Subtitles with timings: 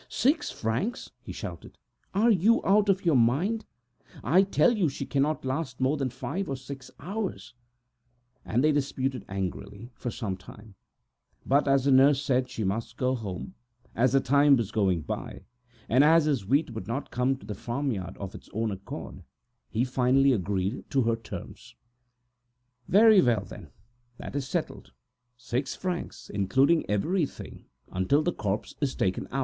[0.09, 1.77] six francs!" he shouted.
[2.15, 3.65] "Are you out of your mind?
[4.23, 7.53] I tell you that she cannot last more than five or six hours!"
[8.43, 10.73] And they disputed angrily for some time,
[11.45, 13.53] but as the nurse said she would go home,
[13.93, 15.45] as the time was slipping away,
[15.87, 19.21] and as his wheat would not come to the farmyard of its own accord,
[19.69, 19.83] he
[20.33, 21.75] agreed to her terms
[22.89, 23.69] at last: "Very well, then,
[24.17, 24.93] that is settled;
[25.37, 29.39] six francs including everything, until the corpse is taken out."